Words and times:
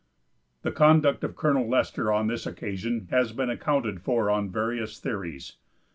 The 0.63 0.71
conduct 0.71 1.23
of 1.23 1.35
Colonel 1.35 1.69
Lester 1.69 2.11
on 2.11 2.25
this 2.25 2.47
occasion 2.47 3.07
has 3.11 3.33
been 3.33 3.51
accounted 3.51 4.01
for 4.01 4.31
on 4.31 4.49
various 4.49 4.97
theories. 4.99 5.57